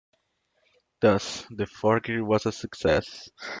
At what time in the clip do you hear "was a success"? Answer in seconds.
2.23-3.29